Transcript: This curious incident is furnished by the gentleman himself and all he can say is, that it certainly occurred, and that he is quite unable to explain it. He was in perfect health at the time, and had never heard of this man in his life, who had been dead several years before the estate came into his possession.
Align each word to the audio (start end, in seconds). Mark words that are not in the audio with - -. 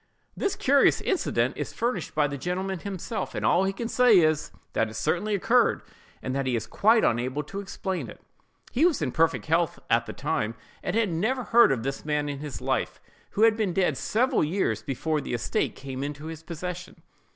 This 0.35 0.55
curious 0.55 0.99
incident 1.01 1.57
is 1.57 1.73
furnished 1.73 2.15
by 2.15 2.25
the 2.27 2.35
gentleman 2.35 2.79
himself 2.79 3.35
and 3.35 3.45
all 3.45 3.65
he 3.65 3.71
can 3.71 3.87
say 3.87 4.17
is, 4.17 4.49
that 4.73 4.89
it 4.89 4.95
certainly 4.95 5.35
occurred, 5.35 5.83
and 6.23 6.33
that 6.35 6.47
he 6.47 6.55
is 6.55 6.65
quite 6.65 7.03
unable 7.03 7.43
to 7.43 7.59
explain 7.59 8.09
it. 8.09 8.19
He 8.71 8.83
was 8.83 9.03
in 9.03 9.11
perfect 9.11 9.45
health 9.45 9.77
at 9.91 10.07
the 10.07 10.13
time, 10.13 10.55
and 10.81 10.95
had 10.95 11.09
never 11.11 11.43
heard 11.43 11.71
of 11.71 11.83
this 11.83 12.03
man 12.03 12.29
in 12.29 12.39
his 12.39 12.61
life, 12.61 12.99
who 13.37 13.43
had 13.43 13.55
been 13.55 13.73
dead 13.73 13.95
several 13.95 14.43
years 14.43 14.81
before 14.81 15.21
the 15.21 15.35
estate 15.35 15.75
came 15.75 16.03
into 16.03 16.25
his 16.25 16.41
possession. 16.41 17.03